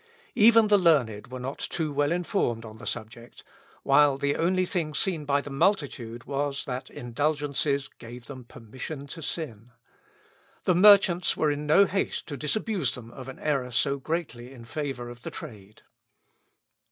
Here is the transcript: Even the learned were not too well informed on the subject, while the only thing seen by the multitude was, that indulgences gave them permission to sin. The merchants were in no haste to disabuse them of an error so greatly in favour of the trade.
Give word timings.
Even 0.33 0.67
the 0.67 0.79
learned 0.79 1.27
were 1.27 1.39
not 1.39 1.59
too 1.59 1.93
well 1.93 2.11
informed 2.11 2.65
on 2.65 2.79
the 2.79 2.87
subject, 2.87 3.43
while 3.83 4.17
the 4.17 4.35
only 4.35 4.65
thing 4.65 4.95
seen 4.95 5.25
by 5.25 5.41
the 5.41 5.51
multitude 5.51 6.23
was, 6.23 6.65
that 6.65 6.89
indulgences 6.89 7.87
gave 7.99 8.25
them 8.25 8.43
permission 8.43 9.05
to 9.05 9.21
sin. 9.21 9.73
The 10.63 10.73
merchants 10.73 11.37
were 11.37 11.51
in 11.51 11.67
no 11.67 11.85
haste 11.85 12.25
to 12.29 12.35
disabuse 12.35 12.95
them 12.95 13.11
of 13.11 13.27
an 13.27 13.37
error 13.37 13.69
so 13.69 13.99
greatly 13.99 14.51
in 14.51 14.65
favour 14.65 15.07
of 15.07 15.21
the 15.21 15.29
trade. 15.29 15.83